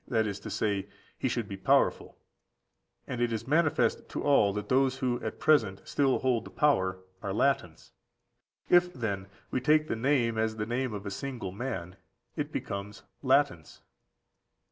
that 0.07 0.25
is 0.25 0.39
to 0.39 0.49
say, 0.49 0.87
he 1.15 1.27
should 1.29 1.47
be 1.47 1.55
powerful; 1.55 2.17
and 3.05 3.21
it 3.21 3.31
is 3.31 3.47
manifest 3.47 4.09
to 4.09 4.23
all 4.23 4.51
that 4.51 4.67
those 4.67 4.97
who 4.97 5.21
at 5.23 5.37
present 5.39 5.79
still 5.85 6.17
hold 6.17 6.43
the 6.43 6.49
power 6.49 6.97
are 7.21 7.31
Latins. 7.31 7.91
If, 8.67 8.91
then, 8.95 9.27
we 9.51 9.61
take 9.61 9.87
the 9.87 9.95
name 9.95 10.39
as 10.39 10.55
the 10.55 10.65
name 10.65 10.91
of 10.93 11.05
a 11.05 11.11
single 11.11 11.51
man, 11.51 11.97
it 12.35 12.51
becomes 12.51 13.03
Latinus. 13.21 13.83